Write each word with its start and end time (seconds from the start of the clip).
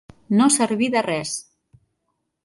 No 0.37 0.45
servir 0.53 0.87
de 0.95 1.03
res. 1.07 1.33